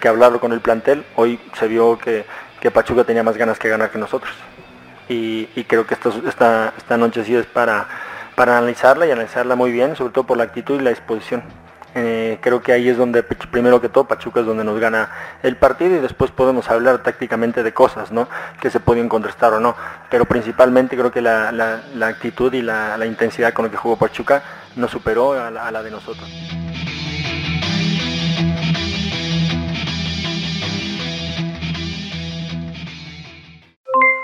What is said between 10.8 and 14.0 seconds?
y la disposición. Eh, creo que ahí es donde, primero que